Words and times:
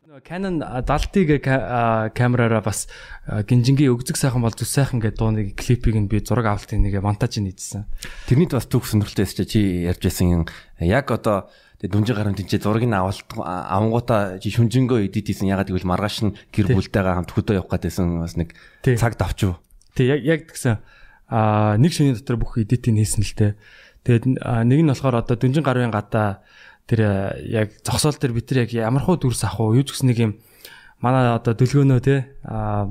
Canon 0.00 0.64
70-ыг 0.64 1.44
камераараа 2.16 2.64
бас 2.64 2.88
гинжингийн 3.28 3.92
өгзөг 3.92 4.16
сайхан 4.16 4.40
бол 4.40 4.56
зүс 4.56 4.72
сайхан 4.72 4.96
гэдэг 4.96 5.20
дууныг 5.20 5.48
клипийг 5.60 5.92
нь 6.00 6.08
би 6.08 6.24
зураг 6.24 6.48
авалтын 6.48 6.80
нэг 6.80 7.04
монтаж 7.04 7.36
хийжсэн. 7.36 7.84
Тэрний 8.24 8.48
бас 8.48 8.64
түүх 8.64 8.88
сонирхолтой 8.88 9.28
эсэж 9.28 9.44
чи 9.44 9.84
ярьж 9.84 10.00
байсан 10.00 10.48
яг 10.80 11.12
одоо 11.12 11.52
дүнжин 11.84 12.16
гарын 12.16 12.32
тэнцээ 12.32 12.64
зургийг 12.64 12.88
авалт 12.96 13.28
авангуудаа 13.36 14.40
чи 14.40 14.48
шүнжэнгөө 14.48 15.04
эдит 15.04 15.28
хийсэн 15.28 15.52
ягаад 15.52 15.68
гэвэл 15.68 15.84
маргааш 15.84 16.16
нь 16.24 16.36
гэр 16.48 16.72
бүлтэйгээ 16.80 17.16
хамт 17.20 17.36
хөдөө 17.36 17.60
явах 17.60 17.76
гэсэн 17.76 18.24
бас 18.24 18.40
нэг 18.40 18.56
цаг 18.80 19.20
давчив. 19.20 19.60
Тий 19.92 20.08
яг 20.08 20.24
яг 20.24 20.40
тэгсэн 20.48 20.80
а 21.28 21.76
нэг 21.76 21.92
шөнийн 21.92 22.16
дотор 22.16 22.40
бүх 22.40 22.56
эдитийг 22.56 22.96
хийсэн 22.96 23.20
л 23.20 23.36
дээ. 23.36 23.52
Тэгээд 24.08 24.24
нэг 24.64 24.80
нь 24.80 24.90
болохоор 24.96 25.20
одоо 25.20 25.36
дүнжин 25.36 25.60
гарын 25.60 25.92
гадаа 25.92 26.40
тэр 26.90 27.00
э, 27.06 27.12
яг 27.46 27.68
зогсоол 27.86 28.18
дээр 28.18 28.34
бид 28.34 28.50
тэр 28.50 28.66
яг 28.66 28.74
ямар 28.74 29.06
хуу 29.06 29.14
дүрс 29.14 29.46
ах 29.46 29.62
уу 29.62 29.78
юу 29.78 29.86
ч 29.86 29.94
гэсэн 29.94 30.10
нэг 30.10 30.18
юм 30.18 30.32
манай 30.98 31.30
одоо 31.30 31.54
дөлгөөнөө 31.54 32.00
те 32.02 32.34
а 32.42 32.90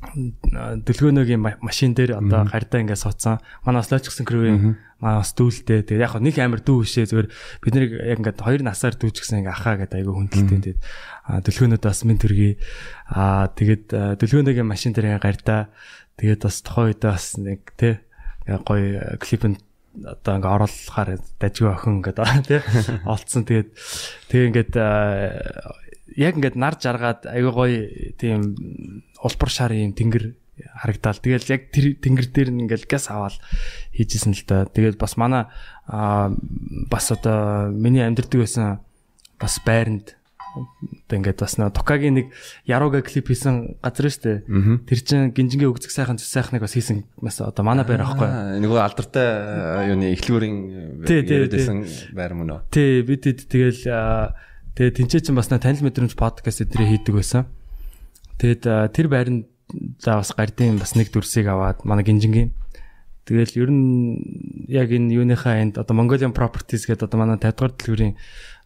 дөлгөөнөөгийн 0.00 1.60
машин 1.60 1.92
дээр 1.92 2.16
одоо 2.16 2.48
гардаа 2.48 2.80
ингээд 2.80 3.04
суудсан. 3.04 3.36
Манай 3.68 3.84
ослооч 3.84 4.08
гэсэн 4.08 4.24
крүүийн 4.24 4.56
манай 4.96 5.20
бас 5.20 5.36
дүүлтэй. 5.36 5.84
Тэгээд 5.84 6.00
яг 6.00 6.16
нэг 6.16 6.40
амир 6.40 6.64
дүү 6.64 6.88
бишээ 6.88 7.04
зүгээр 7.12 7.28
бид 7.60 7.72
нэг 7.76 7.90
яг 8.08 8.18
ингээд 8.24 8.40
хоёр 8.40 8.64
насаар 8.64 8.96
дүүч 8.96 9.16
гэсэн 9.20 9.44
ингээд 9.44 9.52
ахаа 9.60 9.76
гэдэг 9.84 10.00
айгүй 10.00 10.14
хүндэлтэй. 10.16 10.60
Тэгээд 10.72 10.80
дөлгөөнөөд 11.44 11.84
бас 11.84 12.00
мен 12.08 12.16
төргий. 12.16 12.56
Аа 13.12 13.52
тэгээд 13.52 13.84
дөлгөөнөөгийн 14.24 14.68
машин 14.72 14.96
дээр 14.96 15.20
гардаа 15.20 15.68
тэгээд 16.16 16.48
бас 16.48 16.56
тухайн 16.64 16.96
үедээ 16.96 17.10
бас 17.12 17.26
нэг 17.36 17.60
те 17.76 18.00
гоё 18.48 19.20
клипэнд 19.20 19.60
одоо 19.98 20.32
ингээ 20.38 20.54
оруулахаар 20.54 21.10
дажгүй 21.42 21.70
охин 21.70 22.02
аа 22.04 22.42
тий 22.46 22.60
олцсон 23.04 23.42
тэгээд 23.46 23.68
тэгээ 24.30 24.48
ингээд 24.50 24.72
яг 26.16 26.34
ингээд 26.38 26.56
нар 26.58 26.74
жаргаад 26.78 27.26
аягүй 27.26 27.52
гоё 27.54 27.80
тийм 28.18 28.40
улбар 29.22 29.50
шарын 29.50 29.94
тэнгэр 29.94 30.34
харагдаал. 30.60 31.18
Тэгэл 31.18 31.52
яг 31.52 31.62
тэр 31.72 31.96
тэнгэр 31.96 32.26
дээр 32.28 32.50
нь 32.52 32.62
ингээл 32.66 32.88
газ 32.88 33.08
аваад 33.08 33.36
хийжсэн 33.96 34.36
л 34.36 34.44
да. 34.44 34.68
Тэгээд 34.68 35.00
бас 35.00 35.16
манай 35.16 35.48
бас 35.88 37.06
одоо 37.12 37.70
миний 37.72 38.04
амьдэрдэг 38.04 38.40
байсан 38.44 38.84
бас 39.40 39.60
байранд 39.64 40.19
одоо 40.54 41.16
ингээд 41.16 41.40
бас 41.40 41.58
нэг 41.58 41.74
Токагийн 41.74 42.14
нэг 42.14 42.26
Яруга 42.66 43.02
клип 43.02 43.30
хийсэн 43.30 43.78
газар 43.82 44.10
дээ. 44.10 44.82
Тэр 44.86 45.00
чинь 45.02 45.30
гинжингийн 45.30 45.70
өгцөг 45.70 45.90
сайхан 45.94 46.18
зүс 46.18 46.30
сайхныг 46.30 46.62
бас 46.62 46.74
хийсэн 46.74 47.06
бас 47.22 47.40
одоо 47.40 47.64
манай 47.64 47.86
байр 47.86 48.02
аахгүй. 48.02 48.58
Нөгөө 48.62 48.80
алдартай 48.82 49.90
юуны 49.90 50.10
эхлүүрийн 50.14 50.56
яриадсэн 51.06 51.86
байр 52.14 52.34
мөн 52.34 52.50
үү? 52.54 52.60
Тий 52.74 53.02
бид 53.06 53.26
тэгэл 53.26 54.34
тэгээ 54.74 54.90
тэнцээ 54.98 55.30
чинь 55.30 55.38
бас 55.38 55.50
танил 55.50 55.86
мэдрэмж 55.86 56.14
подкаст 56.18 56.66
эдрээ 56.66 56.98
хийдэг 56.98 57.14
байсан. 57.14 57.46
Тэгэд 58.42 58.94
тэр 58.94 59.06
байранд 59.06 59.46
за 60.02 60.18
бас 60.18 60.34
гардын 60.34 60.82
бас 60.82 60.98
нэг 60.98 61.14
дүрсийг 61.14 61.46
аваад 61.46 61.86
манай 61.86 62.02
гинжингийн 62.02 62.50
Тэгэл 63.30 63.62
ер 63.62 63.70
нь 63.70 64.66
яг 64.66 64.90
энэ 64.90 65.14
юуныхаа 65.14 65.62
энд 65.62 65.78
одоо 65.78 65.94
Mongolian 65.94 66.34
Properties 66.34 66.88
гэдэг 66.90 67.06
одоо 67.06 67.18
манай 67.22 67.38
50 67.38 67.54
дугаар 67.54 67.74
дэлгүүрийн 67.78 68.14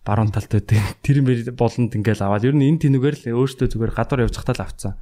баруун 0.05 0.30
талд 0.30 0.52
байдаг. 0.52 0.78
Тэр 1.00 1.24
болонд 1.56 1.97
ингээл 1.97 2.24
аваад 2.28 2.44
ер 2.44 2.55
нь 2.55 2.69
энэ 2.69 2.86
тэнүүгээр 2.86 3.16
л 3.33 3.41
өөртөө 3.41 3.69
зүгээр 3.72 3.97
гадуур 3.97 4.24
явж 4.28 4.36
хатал 4.36 4.60
авцсан. 4.60 4.94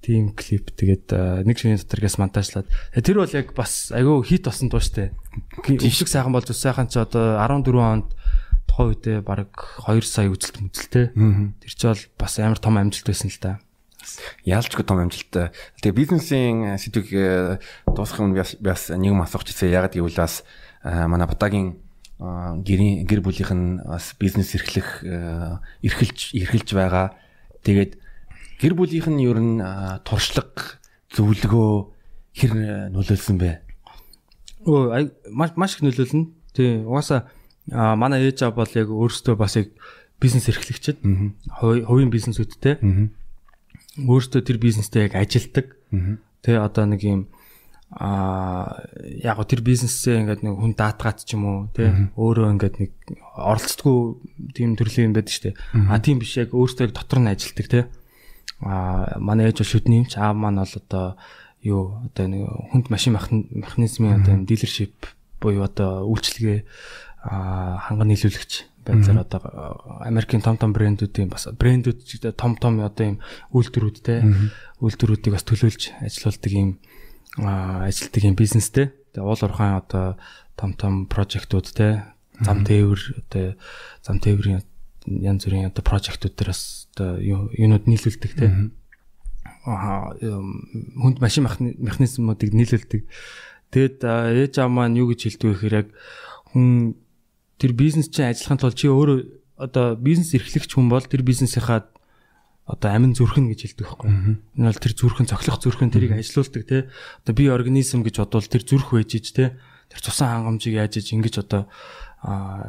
Тийм 0.00 0.32
клип 0.32 0.72
тэгээд 0.72 1.12
нэг 1.44 1.56
шинийн 1.60 1.76
дотор 1.76 2.00
гэс 2.00 2.16
монтажлаад. 2.16 2.64
Тэр 2.96 3.20
бол 3.20 3.36
яг 3.36 3.52
бас 3.52 3.92
айгүй 3.92 4.24
хит 4.24 4.48
болсон 4.48 4.72
дуу 4.72 4.80
штэ. 4.80 5.12
Өвшиг 5.60 6.08
сайхан 6.08 6.32
болж 6.32 6.48
сайхан 6.56 6.88
ч 6.88 6.96
одоо 6.96 7.36
14 7.36 7.68
онд 7.76 8.08
тухайн 8.64 8.96
үедээ 8.96 9.18
баг 9.20 9.52
2 9.84 10.00
сая 10.00 10.32
үзэлт 10.32 10.56
мүзэлтэй. 10.64 11.12
Тэр 11.12 11.72
чи 11.76 11.84
бол 11.84 12.02
бас 12.16 12.32
амар 12.40 12.56
том 12.56 12.80
амжилт 12.80 13.12
байсан 13.12 13.28
л 13.28 13.40
да. 13.44 13.60
Яалчгүй 14.48 14.88
том 14.88 15.04
амжилттай. 15.04 15.52
Тэгээ 15.84 16.00
бизнесийн 16.00 16.80
сэдвийг 16.80 17.60
дуусгах 17.84 18.24
нь 18.24 18.32
бас 18.64 18.88
нэг 18.88 19.12
юм 19.12 19.20
асуух 19.20 19.44
гэсэн. 19.44 19.68
Ягаад 19.68 19.92
гэвэл 19.92 20.16
бас 20.16 20.48
манай 20.80 21.28
Батагийн 21.28 21.76
гэрийн 22.20 23.08
гэр 23.08 23.24
бүлийнх 23.24 23.52
нь 23.56 23.80
бас 23.80 24.12
бизнес 24.20 24.52
эрхлэх 24.52 25.00
эрхэлж 25.80 26.36
эрхэлж 26.36 26.68
байгаа. 26.76 27.16
Тэгээд 27.64 27.96
гэр 28.60 28.74
бүлийнх 28.76 29.08
нь 29.08 29.24
ер 29.24 29.40
нь 29.40 29.56
туршлага 30.04 30.80
зөвлөгөө 31.16 31.72
хэр 32.36 32.52
нөлөөлсөн 32.92 33.36
бэ? 33.40 33.64
Өө 34.68 35.32
маш 35.32 35.56
маш 35.56 35.80
их 35.80 35.82
нөлөөлнө. 35.88 36.28
Тий. 36.52 36.84
Угаасаа 36.84 37.32
манай 37.72 38.28
ээж 38.28 38.44
аав 38.44 38.60
бол 38.60 38.68
яг 38.68 38.92
өөрөөсөө 38.92 39.34
бас 39.40 39.56
яг 39.56 39.72
бизнес 40.20 40.52
эрхлэгчэд 40.52 41.00
хувийн 41.00 42.12
бизнесүүдтэй 42.12 42.76
өөрөөсөө 43.96 44.40
тэр 44.44 44.58
бизнестэй 44.60 45.08
яг 45.08 45.16
ажилдаг. 45.16 45.72
Тэ 46.44 46.60
одоо 46.60 46.84
нэг 46.84 47.00
юм 47.00 47.32
а 47.90 48.86
яг 49.02 49.36
го 49.36 49.44
тэр 49.44 49.66
бизнесээ 49.66 50.22
ингээд 50.22 50.46
нэг 50.46 50.54
хүн 50.62 50.78
даатгаад 50.78 51.26
ч 51.26 51.34
юм 51.34 51.42
уу 51.42 51.58
тий 51.74 51.90
өөрөө 52.14 52.46
ингээд 52.54 52.76
нэг 52.78 52.90
оролцдоггүй 53.34 53.98
тийм 54.54 54.78
төрлийн 54.78 55.10
юм 55.10 55.14
байдаг 55.18 55.34
шүү 55.34 55.44
дээ 55.50 55.90
а 55.90 55.98
тийм 55.98 56.22
биш 56.22 56.38
яг 56.38 56.54
өөртөө 56.54 56.94
дотор 56.94 57.18
нь 57.18 57.32
ажилтдаг 57.34 57.66
тий 57.66 57.84
а 58.62 59.18
манай 59.18 59.50
ээж 59.50 59.66
шүдний 59.66 60.06
юмч 60.06 60.14
аа 60.14 60.30
маань 60.30 60.62
бол 60.62 60.70
одоо 60.70 61.18
юу 61.66 61.98
одоо 62.06 62.26
нэг 62.30 62.46
хүнд 62.70 62.86
машин 62.94 63.18
механизмын 63.18 64.22
одоо 64.22 64.38
дилершип 64.46 64.94
буюу 65.42 65.66
одоо 65.66 66.06
үйлчлэгээ 66.06 66.62
ханган 67.26 68.06
нийлүүлэгч 68.06 68.70
байдлаар 68.86 69.26
одоо 69.26 69.40
Америкийн 70.06 70.46
том 70.46 70.56
том 70.56 70.72
брэндүүдийн 70.72 71.28
бас 71.28 71.50
брэндүүд 71.50 72.38
том 72.38 72.56
том 72.56 72.80
одоо 72.80 73.16
юм 73.16 73.18
үйлдвэрүүд 73.52 73.98
те 74.00 74.24
үйлдвэрүүдийг 74.80 75.34
бас 75.36 75.44
төлөөлж 75.44 75.82
ажиллаулдаг 76.00 76.52
юм 76.54 76.78
ажилтдаг 77.38 78.22
юм 78.24 78.34
бизнестэй. 78.34 78.90
Тэгээ 79.14 79.22
уул 79.22 79.38
уурхайн 79.38 79.78
одоо 79.78 80.18
том 80.56 80.74
том 80.74 81.06
прожектууд 81.06 81.70
те 81.70 82.10
зам 82.42 82.64
тээвэр 82.64 83.00
одоо 83.22 83.54
зам 84.02 84.18
тээврийн 84.18 84.64
янз 85.06 85.44
бүрийн 85.46 85.70
одоо 85.70 85.84
прожектууд 85.84 86.34
дээр 86.34 86.50
бас 86.50 86.88
одоо 86.96 87.20
юунууд 87.20 87.86
нийлүүлдэг 87.86 88.32
те. 88.34 88.70
Аа 89.64 90.16
хүнд 90.18 91.20
машин 91.20 91.46
механизмуудыг 91.46 92.50
нийлүүлдэг. 92.50 93.06
Тэгэд 93.70 94.02
ээж 94.02 94.54
аав 94.58 94.70
маань 94.74 94.98
юу 94.98 95.14
гэж 95.14 95.30
хэлдэг 95.30 95.46
вэ 95.46 95.54
гэхээр 95.54 95.78
яг 95.86 95.88
хүн 96.50 96.98
тэр 97.60 97.72
бизнес 97.76 98.10
чинь 98.10 98.26
ажиллахын 98.26 98.58
тулд 98.58 98.74
чи 98.74 98.90
өөрөө 98.90 99.18
одоо 99.60 99.94
бизнес 99.94 100.34
эрхлэгч 100.34 100.74
хүн 100.74 100.88
бол 100.90 101.04
тэр 101.04 101.22
бизнесийнхаа 101.22 101.86
одоо 102.70 102.90
амин 102.94 103.12
зүрхэн 103.18 103.50
гэж 103.50 103.74
хэлдэг 103.74 103.86
байхгүй. 103.86 104.10
Энэ 104.54 104.68
бол 104.70 104.78
тэр 104.78 104.94
зүрхэн 104.94 105.26
цоглох 105.26 105.58
зүрхэн 105.58 105.90
тэрийг 105.90 106.14
ажилуулдаг 106.14 106.62
те. 106.64 106.86
Одоо 107.26 107.34
би 107.34 107.44
организм 107.50 108.06
гэж 108.06 108.22
бодвол 108.22 108.46
тэр 108.46 108.62
зүрх 108.62 108.94
байж 108.94 109.10
ич 109.18 109.34
те. 109.34 109.58
Тэр 109.90 110.00
цусан 110.00 110.30
хангамжийг 110.30 110.78
яаж 110.78 111.02
иж 111.02 111.10
ингэж 111.10 111.34
одоо 111.42 111.66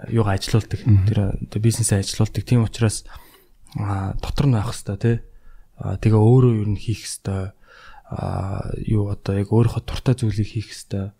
юугаа 0.10 0.42
ажилуулдаг. 0.42 0.82
Тэр 0.82 1.20
одоо 1.38 1.60
бизнесээ 1.62 2.02
ажилуулдаг. 2.02 2.44
Тийм 2.44 2.66
учраас 2.66 3.06
дотор 3.78 4.46
нь 4.50 4.56
байх 4.58 4.74
хэвээр 4.74 4.98
те. 4.98 5.14
Тэгээ 5.78 6.18
өөрөө 6.18 6.54
юу 6.62 6.68
н 6.74 6.78
хийх 6.78 7.06
хэвээр 7.06 7.54
а 8.12 8.68
юу 8.84 9.08
одоо 9.08 9.40
яг 9.40 9.50
өөрийнхөө 9.56 9.84
туртай 9.88 10.16
зүйлийг 10.20 10.50
хийх 10.50 10.68
хэвээр. 10.68 11.16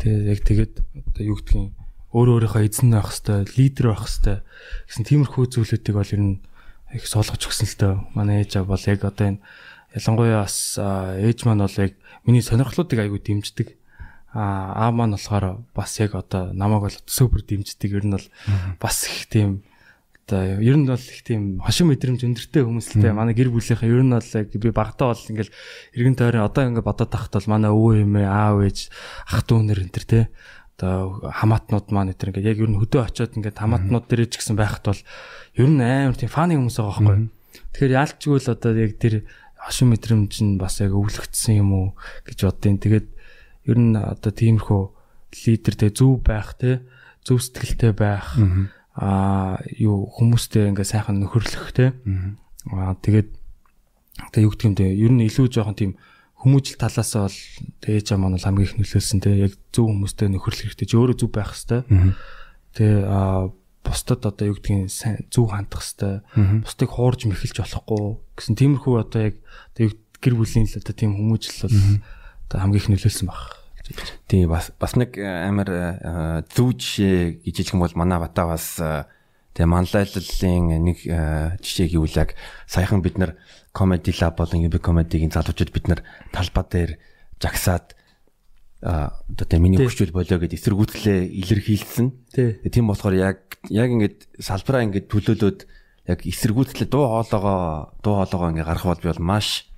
Тэгээ 0.00 0.30
яг 0.32 0.40
тэгээд 0.42 0.74
одоо 0.82 1.22
юу 1.22 1.38
гэдгийг 1.38 1.70
өөрөө 2.12 2.34
өөрийнхөө 2.44 2.62
эзэн 2.66 2.90
байх 2.92 3.08
хэвээр, 3.08 3.48
лидер 3.56 3.86
байх 3.94 4.04
хэвээр 4.04 4.40
гэсэн 4.90 5.04
тиймэрхүү 5.06 5.44
зүйлүүдийг 5.48 5.96
бол 5.96 6.12
ер 6.12 6.22
нь 6.22 6.34
их 6.94 7.06
суулгаж 7.08 7.42
өгсөн 7.48 7.68
л 7.68 7.76
дөө. 7.80 7.94
Манай 8.14 8.44
ээж 8.44 8.62
бол 8.64 8.80
яг 8.86 9.04
одоо 9.04 9.36
энэ 9.36 9.40
ялангуяа 9.96 10.44
бас 10.44 10.76
ээж 10.78 11.44
маань 11.44 11.64
бол 11.64 11.78
яг 11.80 11.92
миний 12.24 12.42
сонирхлуудыг 12.42 12.98
айгүй 13.00 13.20
дэмждэг. 13.20 13.68
Аа 14.32 14.88
аа 14.88 14.90
маань 14.92 15.16
болохоор 15.16 15.64
бас 15.74 16.00
яг 16.00 16.14
одоо 16.14 16.52
намайг 16.52 16.88
бол 16.88 16.98
супер 17.06 17.44
дэмждэг. 17.44 17.90
Ер 17.92 18.04
нь 18.04 18.16
бол 18.16 18.26
бас 18.80 19.04
их 19.08 19.28
тийм 19.28 19.64
одоо 20.26 20.60
ер 20.60 20.76
нь 20.76 20.86
бол 20.86 20.96
их 20.96 21.22
тийм 21.24 21.60
хошин 21.60 21.92
мэдрэмж 21.92 22.24
өндөртэй 22.24 22.62
хүмүүс 22.64 22.96
л 22.96 23.02
дээ. 23.02 23.12
Манай 23.12 23.34
гэр 23.34 23.52
бүлийнхэн 23.52 23.90
ер 23.90 24.02
нь 24.06 24.14
бол 24.14 24.30
яг 24.32 24.48
би 24.54 24.70
багтаа 24.70 25.12
бол 25.12 25.28
ингээл 25.28 25.52
эргэн 25.98 26.16
тойрон 26.16 26.46
одоо 26.46 26.62
ингээд 26.70 26.88
бодоод 26.88 27.10
тахт 27.10 27.32
бол 27.34 27.50
манай 27.50 27.70
өвөө 27.74 28.06
эмээ 28.06 28.26
аав 28.28 28.62
ээж 28.64 28.78
ах 29.28 29.44
дүү 29.44 29.60
нэр 29.66 29.80
энэ 29.84 29.92
те 29.92 30.28
одоо 30.76 31.20
хамаатнууд 31.30 31.86
маань 31.92 32.12
энэ 32.12 32.18
ингээд 32.32 32.50
яг 32.52 32.58
ер 32.62 32.70
нь 32.70 32.80
хөдөө 32.80 33.02
очиод 33.06 33.36
ингээд 33.36 33.60
хамаатнууд 33.60 34.06
дээр 34.08 34.26
ч 34.26 34.40
гэсэн 34.40 34.56
байхад 34.56 34.84
бол 34.88 35.02
ер 35.58 35.68
нь 35.68 35.80
амар 35.82 36.16
тийм 36.16 36.32
фаны 36.32 36.56
хүмүүс 36.56 36.76
байгаа 36.80 37.02
байхгүй. 37.02 37.30
Тэгэхээр 37.76 37.96
яалчгүй 37.96 38.38
л 38.40 38.52
одоо 38.52 38.70
яг 38.74 38.92
тэр 38.96 39.14
хошин 39.60 39.88
мэдрэмж 39.92 40.34
нь 40.42 40.58
бас 40.58 40.80
яг 40.80 40.96
өвлөгдсөн 40.96 41.54
юм 41.60 41.70
уу 41.72 41.86
гэж 42.26 42.38
боддیں۔ 42.48 42.82
Тэгээд 42.82 43.08
ер 43.70 43.78
нь 43.78 43.94
одоо 43.94 44.32
тиймэрхүү 44.34 44.82
лидертэй 45.46 45.90
зөв 45.94 46.20
байх 46.24 46.56
те 46.58 46.82
зөв 47.24 47.38
сэтгэлтэй 47.38 47.92
байх 47.94 48.36
аа 48.92 49.62
юу 49.78 50.10
хүмүүстэй 50.10 50.68
ингээ 50.68 50.84
сайхан 50.84 51.22
нөхөрлөх 51.22 51.72
те 51.72 51.96
аа 52.68 52.98
тэгээд 52.98 53.28
тэгээ 54.34 54.44
юу 54.44 54.52
гэх 54.52 54.66
юм 54.66 54.76
те 54.76 54.90
ер 54.92 55.12
нь 55.14 55.24
илүү 55.24 55.46
жоохон 55.48 55.78
тийм 55.78 55.92
хүмүүжил 56.42 56.76
талаас 56.82 57.14
бол 57.14 57.38
ээж 57.86 58.06
аа 58.10 58.18
маань 58.18 58.42
хамгийн 58.42 58.66
их 58.66 58.74
нөлөөлсөн 58.74 59.22
те. 59.22 59.30
Яг 59.46 59.54
зөв 59.70 59.86
хүмүүстэй 59.86 60.26
нөхөрлөх 60.26 60.74
хэрэгтэй. 60.74 60.90
Чи 60.90 60.98
өөрөө 60.98 61.16
зөв 61.22 61.30
байх 61.30 61.54
хэвээр 61.54 61.86
те 62.74 62.86
аа 63.06 63.54
бусдад 63.86 64.26
одоо 64.26 64.50
юу 64.50 64.58
гэдгийг 64.58 64.90
сайн 64.90 65.22
зүг 65.30 65.54
хандах 65.54 65.82
хэвээр 65.86 66.66
бусдыг 66.66 66.90
хуурж 66.90 67.20
мэхэлж 67.30 67.62
болохгүй 67.62 68.02
гэсэн 68.38 68.54
тиймэрхүү 68.58 68.94
одоо 68.98 69.20
яг 69.30 69.36
гэр 70.22 70.34
бүлийн 70.38 70.66
л 70.70 70.78
одоо 70.78 70.94
тийм 70.94 71.18
хүмүүжил 71.18 71.66
бол 71.66 71.78
одоо 72.46 72.58
хамгийн 72.62 72.82
их 72.82 72.90
нөлөөлсөн 72.90 73.26
баг. 73.26 73.42
Тийм 74.30 74.46
бас 74.48 74.70
бас 74.78 74.94
нэг 74.94 75.18
амар 75.18 76.42
зөв 76.46 76.78
жишээ 76.78 77.42
гэж 77.42 77.54
хэлэх 77.58 77.74
юм 77.74 77.82
бол 77.82 77.98
манай 77.98 78.18
бата 78.22 78.46
бас 78.46 78.78
тэгээ 79.52 79.68
манлайллын 79.68 80.82
нэг 80.84 80.98
жишээ 81.60 81.92
гэвэл 81.92 82.20
яг 82.20 82.36
саяхан 82.66 83.04
бид 83.04 83.18
нар 83.18 83.36
comedy 83.72 84.12
lab 84.20 84.36
болон 84.36 84.64
UB 84.64 84.80
comedy-гийн 84.80 85.32
залуучууд 85.32 85.72
бид 85.72 85.86
нар 85.88 86.00
талбай 86.32 86.64
дээр 86.68 86.90
жагсаад 87.40 87.96
одоо 88.82 89.58
миний 89.62 89.78
хүчүүл 89.78 90.10
болоо 90.10 90.38
гэд 90.42 90.58
эсэргүүцлээ 90.58 91.30
илэрхийлсэн. 91.38 92.06
Тийм 92.34 92.86
болохоор 92.90 93.14
яг 93.14 93.38
яг 93.70 93.88
ингээд 93.94 94.42
салбараа 94.42 94.82
ингээд 94.90 95.06
төлөөлөөд 95.06 95.60
яг 96.10 96.18
эсэргүүцлээ 96.26 96.90
дуу 96.90 97.06
хоолоогоо 97.06 97.94
дуу 98.02 98.14
хоолоогоо 98.18 98.50
ингээд 98.50 98.66
гарах 98.66 98.86
бол 98.90 99.02
би 99.04 99.08
бол 99.14 99.22
маш 99.22 99.70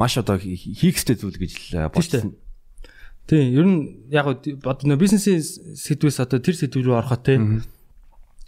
маш 0.00 0.16
одоо 0.16 0.40
хийхстэй 0.40 1.20
зүйл 1.20 1.36
гэж 1.36 1.92
бодсон. 1.92 2.40
Тийм 3.28 3.44
ер 3.52 3.66
нь 3.68 3.78
яг 4.08 4.24
нөө 4.24 4.96
бизнесийн 4.96 5.42
сэдвээс 5.42 6.24
одоо 6.24 6.40
тэр 6.40 6.56
сэдв 6.56 6.80
рүү 6.80 6.96
ороход 6.96 7.22
те 7.28 7.36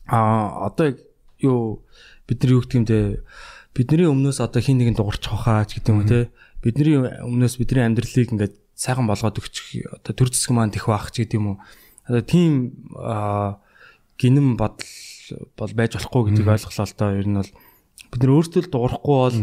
а 0.08 0.66
одоо 0.66 0.96
юу 1.38 1.84
бид 2.26 2.42
нар 2.42 2.52
юу 2.56 2.62
гэдэг 2.64 2.78
юм 2.80 2.86
те 2.88 3.22
бидний 3.76 4.08
өмнөөс 4.08 4.40
одоо 4.40 4.60
хин 4.64 4.80
нэгэн 4.80 4.96
дуурч 4.96 5.22
хахаач 5.28 5.78
гэдэг 5.78 5.92
юм 5.92 6.02
те 6.08 6.32
бидний 6.64 6.98
өмнөөс 6.98 7.60
бидний 7.60 7.84
амьдралыг 7.86 8.32
ингээд 8.34 8.54
сайхан 8.74 9.06
болгоод 9.06 9.38
өгчих 9.38 9.86
одоо 9.90 10.12
төр 10.14 10.30
зэсг 10.32 10.50
маань 10.54 10.72
тэх 10.74 10.86
баах 10.88 11.10
ч 11.10 11.26
гэдэг 11.26 11.38
юм 11.38 11.46
уу. 11.54 11.58
Одоо 12.06 12.22
тийм 12.22 12.52
гинэм 14.18 14.56
бодол 14.58 14.90
бол 15.58 15.72
байж 15.74 15.98
болохгүй 15.98 16.32
гэдгийг 16.32 16.48
ойлголоо 16.48 16.86
л 16.86 16.98
доо 16.98 17.10
ер 17.14 17.28
нь 17.28 17.38
бол 17.38 17.52
бид 18.10 18.20
нар 18.22 18.34
өөрсдөө 18.38 18.62
л 18.64 18.72
дуурахгүй 18.72 19.18
бол 19.18 19.38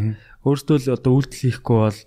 өөрсдөө 0.47 0.77
л 0.81 0.95
одоо 0.95 1.11
үйлдэл 1.15 1.43
хийхгүй 1.45 1.77
бол 1.83 1.99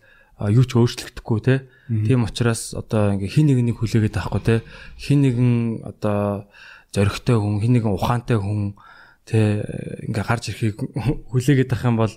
юу 0.52 0.64
ч 0.64 0.72
өөрчлөгдөхгүй 0.76 1.38
те. 1.44 1.54
Тийм 1.88 2.24
учраас 2.24 2.72
одоо 2.72 3.16
ингээ 3.16 3.32
хин 3.32 3.46
нэгнийг 3.50 3.76
хүлээгээд 3.80 4.18
авахгүй 4.18 4.42
те. 4.44 4.56
Хин 4.96 5.20
нэгэн 5.24 5.52
одоо 5.84 6.48
зоригтой 6.92 7.36
хүн, 7.36 7.60
хин 7.60 7.72
нэгэн 7.76 7.92
ухаантай 7.92 8.38
хүн 8.40 8.76
те 9.28 9.64
ингээ 10.08 10.24
гарч 10.24 10.50
ирэхийг 10.52 10.80
хүлээгээд 11.32 11.72
авах 11.72 11.84
юм 11.84 11.96
бол 12.00 12.14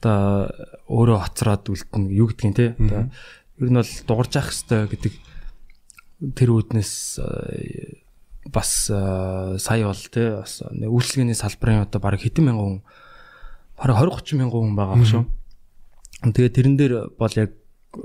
одоо 0.00 0.48
өөрөө 0.88 1.18
хоцроод 1.24 1.64
үлдэнэ 1.68 2.12
юу 2.16 2.28
гэдгийг 2.32 2.56
те. 2.56 2.66
Одоо 2.76 3.08
ер 3.60 3.68
нь 3.68 3.76
бол 3.76 3.92
дуурж 4.08 4.32
явах 4.36 4.52
хэрэгтэй 4.52 4.80
гэдэг 4.88 5.14
тэр 6.36 6.48
үүднээс 6.52 7.20
э, 7.20 8.00
бас 8.48 8.88
э, 8.92 9.56
сая 9.60 9.84
бол 9.88 10.04
тий 10.08 10.28
бас 10.36 10.60
үйлчлэгээний 10.64 11.36
салбарын 11.36 11.84
одоо 11.84 12.00
бараг 12.00 12.20
хэдэн 12.20 12.44
мянган 12.48 12.80
хүн 12.80 12.84
бараг 13.76 13.96
20 14.04 14.36
30 14.36 14.40
мянган 14.40 14.60
хүн 14.68 14.76
байгаа 14.76 15.04
шүү. 15.04 15.24
Тэгээ 16.32 16.56
тэрэн 16.56 16.76
дээр 16.76 16.94
бол 17.16 17.32
яг 17.36 17.52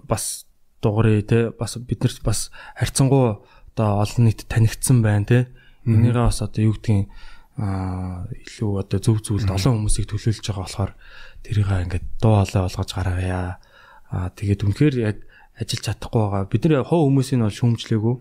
бас 0.07 0.47
дуурай 0.83 1.23
тий 1.23 1.51
бас 1.51 1.75
бид 1.79 2.03
нарт 2.03 2.19
бас 2.23 2.51
харьцангуй 2.75 3.43
одоо 3.75 4.03
олон 4.03 4.23
нийт 4.27 4.47
танигдсан 4.47 5.03
байна 5.03 5.27
тий. 5.27 5.43
Энийгээ 5.85 6.25
бас 6.25 6.41
одоо 6.41 6.61
юу 6.65 6.75
гэдгийг 6.75 7.07
а 7.55 8.27
илүү 8.27 8.71
одоо 8.83 8.99
зөв 8.99 9.23
зүйлд 9.23 9.47
олон 9.47 9.87
хүмүүсийг 9.87 10.11
төлөөлж 10.11 10.43
байгаа 10.43 10.65
болохоор 10.67 10.91
тэрийг 11.39 11.69
ингээд 11.71 12.05
дуу 12.19 12.35
хоолой 12.35 12.61
болгож 12.67 12.91
гаргая. 12.91 13.63
А 14.11 14.29
тэгээд 14.35 14.65
үнэхээр 14.67 14.95
яг 14.99 15.17
ажиллаж 15.55 15.83
чадахгүй 15.87 16.19
байгаа. 16.19 16.51
Бид 16.51 16.63
нар 16.67 16.83
хов 16.83 17.07
хүмүүсийг 17.07 17.39
бол 17.39 17.55
шүүмжлээгүй. 17.55 18.15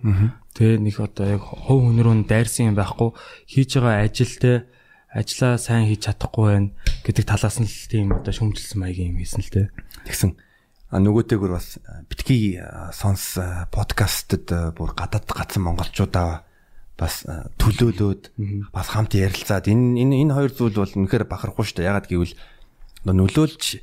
Тэгээ 0.55 0.79
нэг 0.87 0.97
одоо 1.03 1.27
яг 1.27 1.43
хов 1.43 1.79
хүнрүү 1.83 2.15
нь 2.15 2.29
дайрсан 2.31 2.71
юм 2.71 2.79
байхгүй. 2.79 3.11
Хийж 3.51 3.71
байгаа 3.83 4.07
ажилтэй 4.07 4.57
ажиллаа 5.11 5.59
сайн 5.59 5.91
хийж 5.91 6.07
чадахгүй 6.07 6.45
байна 6.47 6.71
гэдэг 7.03 7.25
талаас 7.27 7.59
нь 7.59 7.67
л 7.67 7.91
тийм 7.91 8.15
одоо 8.15 8.31
шүүмжилсэн 8.31 8.79
маягийн 8.79 9.15
юм 9.15 9.19
хийсэн 9.19 9.43
л 9.43 9.51
дээ. 9.51 9.67
Тэгсэн. 10.07 10.31
А 10.95 11.03
нөгөөтэйгөр 11.03 11.53
бас 11.59 11.83
битгий 12.07 12.63
сонс 12.95 13.35
подкастэд 13.75 14.79
бүр 14.79 14.95
гадаад 14.95 15.27
гацсан 15.27 15.67
монголчуудаа 15.67 16.47
бас 16.99 17.27
төлөөлөөд 17.59 18.23
бас 18.71 18.89
хамт 18.95 19.19
ярилцаад 19.19 19.67
энэ 19.67 19.99
энэ 20.03 20.15
энэ 20.23 20.35
хоёр 20.35 20.53
зүйл 20.55 20.79
бол 20.79 20.95
үнэхээр 20.95 21.27
бахархгүй 21.27 21.65
шүү 21.67 21.77
дээ. 21.83 21.91
Ягаад 21.91 22.07
гэвэл 22.07 22.35
нөлөөлж 23.11 23.83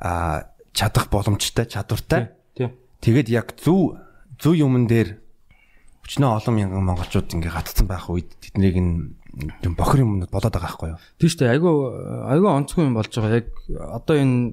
а 0.00 0.50
чадах 0.74 1.06
боломжтой 1.12 1.66
чадвартай 1.70 2.34
Тэгээд 3.00 3.28
яг 3.32 3.56
зөв 3.56 3.96
зөв 4.36 4.54
юмн 4.60 4.84
дээр 4.84 5.16
өчнөө 6.04 6.36
олон 6.36 6.54
мянган 6.56 6.84
монголчууд 6.84 7.32
ингээ 7.32 7.48
гатцсан 7.48 7.88
байх 7.88 8.12
үед 8.12 8.28
тэднийг 8.44 8.76
юм 8.76 9.72
бохир 9.72 10.04
юмнууд 10.04 10.28
болоод 10.28 10.52
байгаа 10.52 10.68
байхгүй 10.68 10.88
юу? 10.92 11.00
Тийм 11.16 11.30
шүү 11.32 11.40
дээ. 11.40 11.54
Айгүй 11.56 11.74
айгүй 12.28 12.50
онцгой 12.52 12.84
юм 12.84 12.96
болж 13.00 13.08
байгаа. 13.08 13.40
Яг 13.40 13.48
одоо 13.88 14.16
энэ 14.20 14.52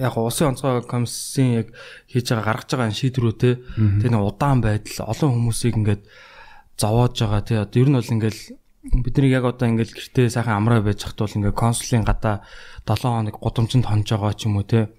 яг 0.00 0.16
улсын 0.16 0.56
онцгой 0.56 0.88
комиссийн 0.88 1.52
яг 1.60 1.68
хийж 2.08 2.32
байгаа 2.32 2.48
гаргаж 2.48 2.70
байгаа 2.72 2.96
шийдвэрүүд 2.96 3.36
те 3.36 3.60
тэр 4.00 4.16
удаан 4.24 4.64
байдал 4.64 5.12
олон 5.12 5.30
хүмүүсийг 5.36 5.76
ингээд 5.84 6.02
зовоож 6.78 7.14
байгаа 7.18 7.42
те 7.42 7.54
одоо 7.62 7.80
ер 7.82 7.88
нь 7.88 7.98
бол 7.98 8.14
ингээл 8.14 8.40
бидний 9.04 9.30
яг 9.30 9.44
одоо 9.44 9.68
ингээл 9.68 9.94
гэртээ 9.94 10.28
сайхан 10.28 10.58
амраа 10.60 10.80
байж 10.82 11.04
хат 11.04 11.18
бол 11.18 11.36
ингээ 11.36 11.54
консулын 11.56 12.04
гадаа 12.04 12.44
7 12.84 13.00
хоног 13.00 13.36
гудамжинд 13.40 13.86
хонж 13.88 14.06
байгаа 14.10 14.34
ч 14.34 14.46
юм 14.46 14.60
уу 14.60 14.66
те 14.66 14.92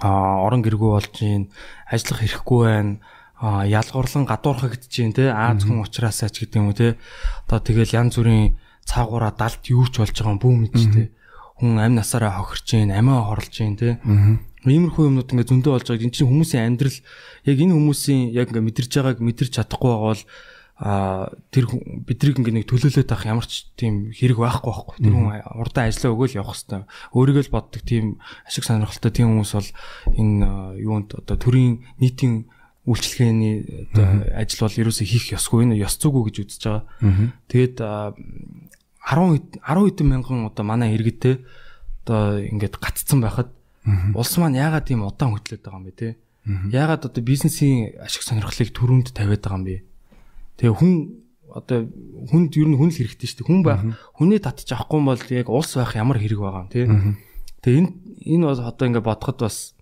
а 0.00 0.40
орон 0.44 0.62
гэргүй 0.62 0.90
болж 0.90 1.12
гин 1.16 1.48
ажиллах 1.88 2.20
хэрэггүй 2.20 2.60
байна. 2.64 3.00
А 3.40 3.64
ялгуурлан 3.64 4.28
гадуурхагдж 4.28 4.92
гин 4.92 5.12
те 5.16 5.32
Аз 5.32 5.64
хүн 5.64 5.80
ухраасаа 5.80 6.28
ч 6.28 6.44
гэдэг 6.44 6.60
юм 6.60 6.68
уу 6.68 6.76
те 6.76 7.00
одоо 7.48 7.60
тэгэл 7.60 7.96
янз 7.96 8.20
бүрийн 8.20 8.60
цаагаараа 8.84 9.32
далд 9.32 9.64
юуч 9.64 9.96
болж 9.96 10.12
байгаа 10.12 10.36
бүү 10.36 10.54
мэдтэй 10.60 11.08
хүн 11.56 11.80
амь 11.80 11.96
насаараа 11.96 12.36
хохирч 12.36 12.68
гин 12.76 12.92
амиа 12.92 13.24
хорлж 13.24 13.52
гин 13.52 13.76
те 13.80 13.96
иймэрхүү 14.68 15.08
юмнууд 15.08 15.32
ингээ 15.32 15.48
зөндөө 15.48 15.72
болж 15.72 15.86
байгаа. 15.88 16.04
Энд 16.04 16.16
чинь 16.16 16.28
хүмүүсийн 16.28 16.64
амьдрал 16.68 16.98
яг 17.48 17.58
энэ 17.64 17.76
хүмүүсийн 17.76 18.20
яг 18.36 18.52
ингээ 18.52 18.66
мэдэрч 18.68 18.92
байгааг 18.92 19.18
мэдэрч 19.24 19.52
чадахгүй 19.56 19.88
байгаа 19.88 20.12
бол 20.12 20.24
а 20.80 21.28
тэр 21.52 21.68
бидрийг 22.08 22.40
ингээ 22.40 22.64
нэг 22.64 22.66
төлөөлөд 22.72 23.12
авах 23.12 23.28
ямар 23.28 23.44
ч 23.44 23.68
тийм 23.76 24.16
хэрэг 24.16 24.40
байхгүй 24.40 24.72
байхгүй. 24.72 24.96
Тэр 25.04 25.12
хүн 25.12 25.28
урдаа 25.60 25.84
ажиллаа 25.84 26.16
өгөөл 26.16 26.40
явах 26.40 26.56
хэвээр. 26.56 26.88
Өөрийгөө 27.12 27.44
л 27.44 27.52
боддог 27.52 27.82
тийм 27.84 28.16
ашиг 28.48 28.64
сонирхолтой 28.64 29.12
тийм 29.12 29.28
хүмүүс 29.36 29.52
бол 29.60 29.70
энэ 30.16 30.80
юунд 30.80 31.20
одоо 31.20 31.36
төрийн 31.36 31.84
нийтийн 32.00 32.48
үйлчлэгээний 32.88 33.92
одоо 33.92 34.08
ажил 34.40 34.64
бол 34.64 34.80
ерөөсөө 34.80 35.04
хийх 35.04 35.36
ёсгүй 35.36 35.68
энэ 35.68 35.84
ёс 35.84 36.00
зүгүү 36.00 36.22
гэж 36.32 36.36
үзэж 36.48 36.62
байгаа. 36.64 36.88
Тэгээд 37.44 37.76
10 37.76 39.60
10 39.60 39.84
хэдэн 39.84 40.08
мянган 40.08 40.48
одоо 40.48 40.64
манай 40.64 40.96
иргэдтэй 40.96 41.44
одоо 42.08 42.40
ингээд 42.40 42.80
гаццсан 42.80 43.20
байхад 43.20 43.52
улс 44.16 44.32
маань 44.40 44.56
яагаад 44.56 44.88
тийм 44.88 45.04
удаан 45.04 45.36
хөтлөд 45.36 45.60
байгаа 45.60 45.76
юм 45.76 45.86
бэ 45.88 45.92
те? 45.92 46.08
Яагаад 46.72 47.04
одоо 47.04 47.20
бизнесийн 47.20 48.00
ашиг 48.00 48.24
сонирхлыг 48.24 48.72
төрөнд 48.72 49.12
тавиад 49.12 49.44
байгаа 49.44 49.60
юм 49.60 49.64
бэ? 49.68 49.76
Тэгээ 50.60 50.76
хүн 50.76 50.92
одоо 51.56 51.88
хүнд 52.28 52.52
ер 52.60 52.68
нь 52.68 52.76
хүн 52.76 52.92
л 52.92 52.98
хэрэгтэй 53.00 53.26
шүү 53.26 53.38
дээ. 53.42 53.48
Хүн 53.48 53.60
байх 53.64 53.80
хүнийг 54.20 54.44
татчих 54.44 54.76
авахгүй 54.76 55.00
бол 55.00 55.24
яг 55.32 55.48
улс 55.48 55.72
байх 55.74 55.96
ямар 55.96 56.20
хэрэг 56.20 56.36
байгаа 56.36 56.62
юм 56.62 56.70
тий. 56.70 56.84
Тэгээ 57.64 57.80
энэ 57.80 57.90
энэ 58.36 58.44
бол 58.44 58.60
одоо 58.60 58.84
ингээд 58.86 59.08
бодоход 59.08 59.38
бас 59.40 59.72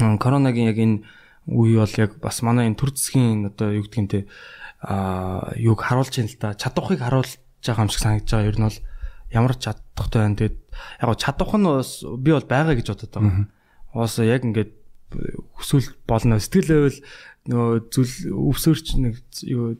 коронагийн 0.00 0.72
яг 0.72 0.78
энэ 0.80 0.96
үе 1.46 1.76
бол 1.76 1.94
яг 2.00 2.10
бас 2.18 2.40
манай 2.40 2.72
энэ 2.72 2.80
төр 2.80 2.90
засгийн 2.96 3.52
одоо 3.52 3.68
юу 3.68 3.84
юм 3.84 4.08
те 4.08 4.26
а 4.82 5.52
юг 5.60 5.78
харуулж 5.84 6.10
байна 6.10 6.32
л 6.32 6.40
да. 6.40 6.56
Чадвахыг 6.58 6.98
харуулж 7.04 7.38
байгаа 7.62 7.84
юм 7.86 7.92
шиг 7.92 8.02
санагдаж 8.02 8.30
байгаа. 8.32 8.50
Ер 8.50 8.58
нь 8.58 8.66
бол 8.66 8.78
ямар 9.30 9.54
чадахтай 9.54 10.20
байна. 10.24 10.38
Тэгээд 10.40 10.56
яг 11.04 11.18
чадах 11.20 11.52
нь 11.54 11.68
бас 11.68 11.90
би 12.02 12.30
бол 12.34 12.48
байгаа 12.48 12.74
гэж 12.74 12.86
бодод 12.90 13.12
байгаа. 13.14 13.46
Уус 13.94 14.18
яг 14.18 14.42
ингээд 14.42 14.72
хүсвэл 15.58 15.92
болно. 16.08 16.38
Сэтгэл 16.38 16.72
байвал 16.72 16.98
нөгөө 17.42 17.78
зүл 17.90 18.12
өвсөрч 18.38 18.86
нэг 19.02 19.14
юу 19.50 19.74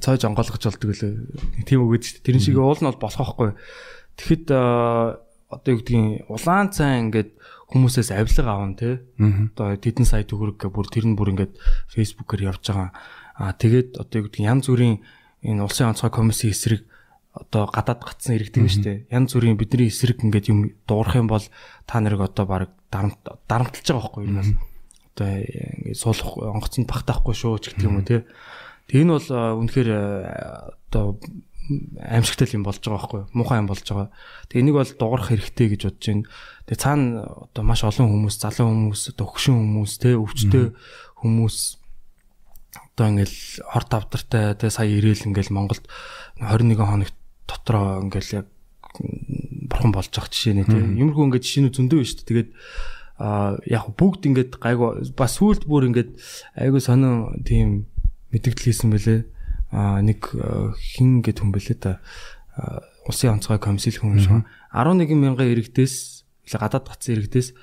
цааж 0.00 0.24
онгойлгож 0.24 0.62
болдог 0.64 0.90
лээ. 0.96 1.68
Тийм 1.68 1.84
үгээд 1.84 2.04
шүү 2.04 2.14
дээ. 2.20 2.26
Тэрэн 2.26 2.44
шиг 2.44 2.56
уул 2.56 2.80
нь 2.80 2.88
бол 2.88 3.02
болох 3.04 3.20
байхгүй. 3.20 3.50
Тэгэхэд 4.16 4.46
одоо 4.50 5.70
юу 5.70 5.78
гэдгийг 5.84 6.32
улаан 6.32 6.72
цай 6.72 7.04
ингээд 7.04 7.30
хүмүүсээс 7.68 8.10
авилга 8.14 8.50
аавн 8.56 8.74
те. 8.78 9.04
Одоо 9.20 9.76
тэдэн 9.76 10.08
сая 10.08 10.24
төгрөг 10.24 10.64
бүр 10.72 10.88
тэр 10.88 11.04
нь 11.04 11.16
бүр 11.18 11.36
ингээд 11.36 11.60
фейсбүүкээр 11.92 12.48
явж 12.48 12.72
байгаа. 12.72 12.90
Аа 13.36 13.52
тэгээд 13.52 14.00
одоо 14.00 14.16
юу 14.22 14.26
гэдгийг 14.32 14.48
янз 14.48 14.64
бүрийн 14.72 15.04
энэ 15.44 15.60
улсын 15.60 15.92
онцгой 15.92 16.08
комиссийн 16.08 16.56
эсрэг 16.56 16.88
одоо 17.34 17.66
гадаад 17.66 18.00
гацсан 18.06 18.38
иргэдэг 18.38 18.70
шүү 18.70 18.84
дээ. 18.86 18.98
Янз 19.10 19.34
бүрийн 19.34 19.58
бидний 19.58 19.90
эсрэг 19.90 20.22
ингээд 20.22 20.50
юм 20.54 20.78
дуурах 20.86 21.18
юм 21.18 21.26
бол 21.26 21.42
та 21.86 21.98
нарыг 21.98 22.22
одоо 22.22 22.46
баг 22.46 22.70
дарамтлаж 22.90 23.82
байгаа 23.82 24.02
байхгүй 24.06 24.22
юу? 24.30 24.54
одоо 25.14 25.28
ингээд 25.42 25.98
суулгах 25.98 26.38
онгоцонд 26.38 26.86
багтаахгүй 26.86 27.34
шүү 27.34 27.58
ч 27.58 27.74
гэх 27.74 27.86
юм 27.86 27.98
уу 27.98 28.06
тий. 28.06 28.22
Тэг 28.86 29.02
энэ 29.02 29.18
бол 29.18 29.28
үнэхээр 29.66 29.90
одоо 30.90 31.18
аимшигтай 32.02 32.48
юм 32.52 32.66
болж 32.66 32.82
байгаа 32.82 32.98
байхгүй 32.98 33.22
муухай 33.32 33.58
юм 33.62 33.68
болж 33.70 33.86
байгаа. 33.86 34.10
Тэг 34.50 34.60
энийг 34.60 34.76
бол 34.76 34.92
дуурах 34.98 35.30
хэрэгтэй 35.30 35.66
гэж 35.74 35.80
бодож 35.88 36.06
байна. 36.06 36.28
Тэг 36.68 36.76
цаана 36.78 37.24
одоо 37.50 37.62
маш 37.64 37.82
олон 37.86 38.10
хүмүүс, 38.10 38.36
залуу 38.36 38.68
хүмүүс, 38.68 39.02
одоо 39.14 39.26
хөгшин 39.32 39.56
хүмүүс, 39.56 39.92
тэ 40.02 40.18
өвчтөе 40.18 40.66
хүмүүс 41.24 41.56
одоо 42.94 43.06
ингээл 43.10 43.38
хорт 43.64 43.90
авдартай 43.96 44.54
тэ 44.54 44.68
сая 44.68 44.90
ирээл 44.92 45.30
ингээл 45.32 45.54
Монголд 45.56 45.88
21 46.38 46.78
хоногт 46.78 47.16
дотроо 47.48 48.02
ингээл 48.04 48.44
яг 48.44 48.46
бурхан 49.68 49.92
болж 49.92 50.10
байгаа 50.10 50.30
жишээ 50.30 50.54
нэ 50.54 50.64
тийм 50.70 50.94
юмрхүү 51.00 51.24
ингээд 51.28 51.44
жишээнүү 51.44 51.72
зөндөө 51.74 51.98
байна 51.98 52.08
шүү 52.08 52.18
дээ. 52.18 52.28
Тэгээд 52.30 52.50
а 53.18 53.58
яг 53.70 53.84
бүгд 53.94 54.22
ингээд 54.26 54.52
гайгүй 54.58 55.14
бас 55.14 55.38
сүулт 55.38 55.66
бүр 55.66 55.90
ингээд 55.90 56.10
айгүй 56.58 56.80
сонин 56.82 57.42
тийм 57.46 57.86
мэдгдэл 58.30 58.66
хийсэн 58.70 58.90
бэлээ. 58.90 59.20
а 59.74 59.98
нэг 59.98 60.30
хин 60.78 61.22
гэд 61.22 61.42
хүн 61.42 61.50
бэлээ 61.50 61.78
та 61.82 61.98
улсын 63.06 63.38
онцгой 63.38 63.58
комиссэл 63.58 63.98
хүн 63.98 64.22
шүү. 64.22 64.40
11 64.70 65.18
мянган 65.18 65.50
иргэдээс 65.50 66.22
гадаад 66.54 66.86
гацсан 66.86 67.18
иргэдээс 67.18 67.54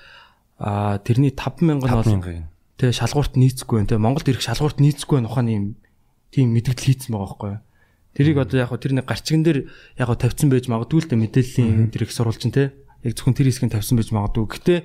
а 0.60 1.00
тэрний 1.00 1.32
5 1.32 1.64
мянган 1.64 1.88
бол 1.88 2.04
тэгээ 2.76 3.00
шалгуурт 3.00 3.40
нийцэхгүй 3.40 3.80
байна. 3.80 3.90
Тэгээ 3.96 4.04
Монголд 4.04 4.28
ирэх 4.28 4.44
шалгуурт 4.44 4.84
нийцэхгүй 4.84 5.24
байна 5.24 5.30
ухааны 5.32 5.52
юм 5.56 5.66
тийм 6.36 6.52
мэдгдэл 6.52 6.88
хийцэн 6.92 7.16
байгаа 7.16 7.28
байхгүй 7.32 7.50
юу. 7.56 7.62
Тэрийг 8.12 8.38
одоо 8.44 8.58
яг 8.60 8.72
тэр 8.76 8.94
нэг 8.98 9.08
гарчган 9.08 9.44
дээр 9.44 9.72
яг 9.96 10.10
тавьсан 10.20 10.52
байж 10.52 10.68
магадгүй 10.68 11.00
л 11.00 11.10
дээ 11.10 11.24
мэдээллийн 11.24 11.92
тэр 11.96 12.04
их 12.04 12.12
сурвалж 12.12 12.44
нь 12.44 12.56
те 12.56 12.76
яг 13.04 13.18
зөвхөн 13.18 13.34
тэр 13.34 13.50
хэсгийг 13.50 13.72
тавьсан 13.74 13.98
байж 13.98 14.10
магадгүй. 14.14 14.46
Гэтэ 14.46 14.76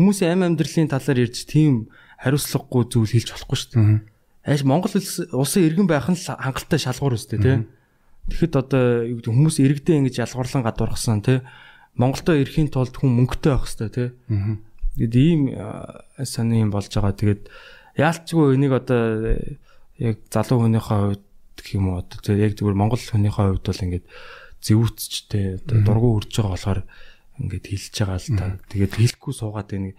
хүмүүсийн 0.00 0.34
амь 0.34 0.46
амьдралын 0.50 0.90
талаар 0.90 1.22
ярьж 1.22 1.46
тийм 1.46 1.92
хариуцлагагүй 2.18 2.82
зүйл 2.90 3.12
хэлж 3.12 3.28
болохгүй 3.38 3.58
шүү 3.58 3.70
дээ. 3.76 4.00
Ааш 4.42 4.62
Монгол 4.66 4.90
улсын 4.90 5.62
иргэн 5.62 5.86
байх 5.86 6.10
нь 6.10 6.18
хангалттай 6.18 6.80
шалгуур 6.82 7.14
өстэй 7.14 7.38
те. 7.38 7.62
Тэгэхэд 8.26 8.54
одоо 8.58 9.06
юу 9.06 9.22
гэдэг 9.22 9.30
хүмүүс 9.30 9.56
иргэдээ 9.62 9.98
ингэж 10.02 10.16
ялгуурлан 10.26 10.66
гадуурхсан 10.66 11.22
те. 11.22 11.46
Монголдо 11.94 12.34
ирэхийн 12.34 12.70
тулд 12.70 12.94
хүн 12.98 13.14
мөнгөтэй 13.22 13.50
байх 13.54 13.66
хэрэгтэй 13.66 13.90
те. 13.90 14.04
Тэгэд 14.98 15.14
ийм 15.14 15.40
сони 16.26 16.62
юм 16.62 16.70
болж 16.74 16.90
байгаа. 16.90 17.14
Тэгээд 17.14 17.42
яалтчгүй 17.98 18.58
энийг 18.58 18.74
одоо 18.74 19.38
яг 20.02 20.18
залуу 20.30 20.66
хүнийхээ 20.66 20.98
хувьд 20.98 21.22
гэх 21.62 21.78
юм 21.78 21.94
уу 21.94 22.02
одоо 22.02 22.34
яг 22.34 22.58
зүгээр 22.58 22.76
Монгол 22.76 22.98
хүнийхээ 22.98 23.46
хувьд 23.54 23.66
бол 23.70 23.84
ингээд 23.86 24.06
зэвүүцчтэй 24.66 25.46
одоо 25.62 25.78
дургу 25.86 26.08
үрж 26.18 26.30
байгаа 26.34 26.52
болохоор 26.58 26.80
ингээд 27.38 27.64
хэлж 27.70 27.94
байгаа 28.02 28.18
л 28.18 28.28
та. 28.34 28.46
Тэгээд 28.68 28.92
хэлэхгүй 28.98 29.32
суугаад 29.32 29.68
байна 29.70 29.94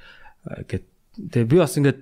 гэд 0.67 0.85
Тэгээ 1.13 1.45
би 1.45 1.57
бас 1.61 1.77
ингээд 1.77 1.99